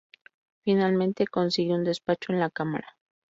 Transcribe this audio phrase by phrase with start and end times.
[0.63, 2.97] Finalmente consigue un despacho en la Cámara.